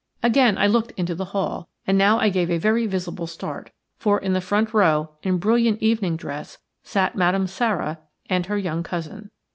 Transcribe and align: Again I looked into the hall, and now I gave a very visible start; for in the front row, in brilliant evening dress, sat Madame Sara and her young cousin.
Again 0.23 0.57
I 0.57 0.65
looked 0.65 0.89
into 0.97 1.13
the 1.13 1.25
hall, 1.25 1.69
and 1.85 1.95
now 1.95 2.17
I 2.19 2.29
gave 2.29 2.49
a 2.49 2.57
very 2.57 2.87
visible 2.87 3.27
start; 3.27 3.69
for 3.99 4.17
in 4.17 4.33
the 4.33 4.41
front 4.41 4.73
row, 4.73 5.11
in 5.21 5.37
brilliant 5.37 5.79
evening 5.79 6.15
dress, 6.15 6.57
sat 6.81 7.15
Madame 7.15 7.45
Sara 7.45 7.99
and 8.27 8.47
her 8.47 8.57
young 8.57 8.81
cousin. 8.81 9.29